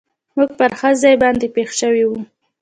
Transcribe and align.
موږ 0.35 0.49
پر 0.59 0.71
ښه 0.79 0.89
ځای 1.01 1.15
باندې 1.23 1.47
پېښ 1.55 1.69
شوي 1.79 2.03
و. 2.07 2.11